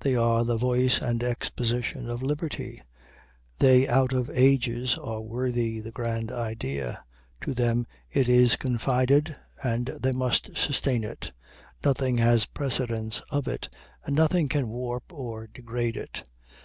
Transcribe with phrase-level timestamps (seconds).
[0.00, 2.80] They are the voice and exposition of liberty.
[3.60, 7.04] They out of ages are worthy the grand idea
[7.42, 11.30] to them it is confided, and they must sustain it.
[11.84, 13.68] Nothing has precedence of it,
[14.04, 16.24] and nothing can warp or degrade it.